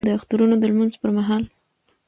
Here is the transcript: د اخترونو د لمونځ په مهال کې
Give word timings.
د 0.07 0.09
اخترونو 0.17 0.55
د 0.59 0.63
لمونځ 0.71 0.93
په 1.01 1.09
مهال 1.17 1.43
کې 1.51 1.57